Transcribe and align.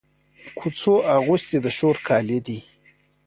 کوڅو 0.57 0.93
اغوستي 1.17 1.57
د 1.63 1.65
شور 1.77 1.95
کالي 2.07 2.39
دی 2.45 2.59